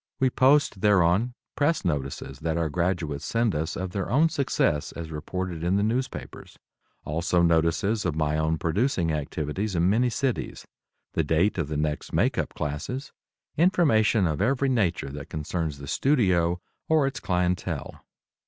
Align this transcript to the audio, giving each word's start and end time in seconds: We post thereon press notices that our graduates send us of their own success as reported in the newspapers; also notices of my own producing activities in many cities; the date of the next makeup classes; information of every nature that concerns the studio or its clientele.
We 0.19 0.31
post 0.31 0.81
thereon 0.81 1.35
press 1.55 1.85
notices 1.85 2.39
that 2.39 2.57
our 2.57 2.69
graduates 2.71 3.23
send 3.23 3.53
us 3.53 3.75
of 3.77 3.91
their 3.91 4.09
own 4.09 4.29
success 4.29 4.91
as 4.93 5.11
reported 5.11 5.63
in 5.63 5.75
the 5.75 5.83
newspapers; 5.83 6.57
also 7.05 7.43
notices 7.43 8.03
of 8.03 8.15
my 8.15 8.35
own 8.35 8.57
producing 8.57 9.11
activities 9.11 9.75
in 9.75 9.91
many 9.91 10.09
cities; 10.09 10.65
the 11.13 11.23
date 11.23 11.59
of 11.59 11.67
the 11.67 11.77
next 11.77 12.13
makeup 12.13 12.55
classes; 12.55 13.11
information 13.57 14.25
of 14.25 14.41
every 14.41 14.69
nature 14.69 15.09
that 15.11 15.29
concerns 15.29 15.77
the 15.77 15.87
studio 15.87 16.59
or 16.89 17.05
its 17.05 17.19
clientele. 17.19 18.03